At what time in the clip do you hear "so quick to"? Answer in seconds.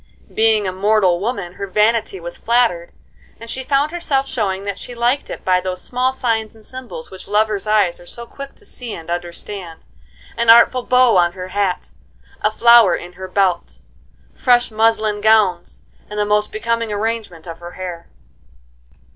8.07-8.65